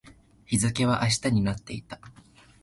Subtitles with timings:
[0.47, 1.99] 日付は明日になっていた